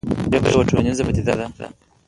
[0.33, 1.45] ژبه یوه ټولنیزه پدیده ده.